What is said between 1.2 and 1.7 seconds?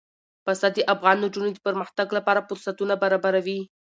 نجونو د